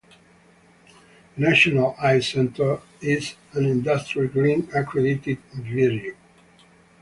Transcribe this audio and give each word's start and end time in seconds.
The 1.37 1.45
National 1.49 1.93
Ice 1.99 2.29
Centre 2.33 2.79
is 3.01 3.35
an 3.53 3.65
Industry 3.65 4.27
Green 4.29 4.67
accredited 4.73 5.37
venue. 5.53 6.15